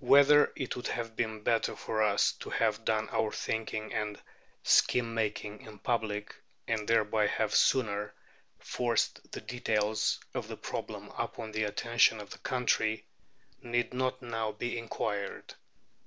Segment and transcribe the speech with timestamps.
[0.00, 4.20] Whether it would have been better for us to have done our thinking and
[4.62, 6.34] scheme making in public,
[6.68, 8.12] and thereby have sooner
[8.58, 13.06] forced the details of the problem upon the attention of the country,
[13.62, 15.54] need not now be inquired.